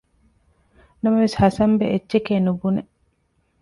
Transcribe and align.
ނަމަވެސް 1.03 1.35
ހަސަންބެ 1.41 1.85
އެއްޗެކޭނުބުނެ 1.93 2.81